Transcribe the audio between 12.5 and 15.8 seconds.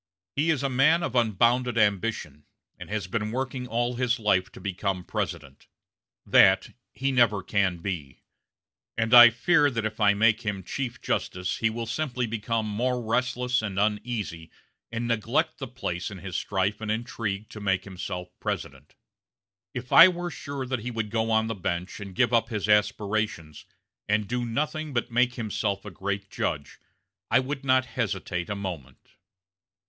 more restless and uneasy and neglect the